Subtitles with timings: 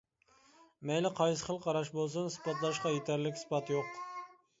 [0.89, 4.01] مەيلى قايسى خىل قاراش بولسۇن، ئىسپاتلاشقا يېتەرلىك ئىسپات يوق.